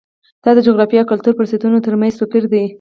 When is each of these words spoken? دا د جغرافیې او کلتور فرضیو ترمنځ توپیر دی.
دا 0.43 0.51
د 0.55 0.59
جغرافیې 0.67 0.99
او 1.01 1.09
کلتور 1.11 1.33
فرضیو 1.37 1.83
ترمنځ 1.87 2.13
توپیر 2.19 2.43
دی. 2.51 2.63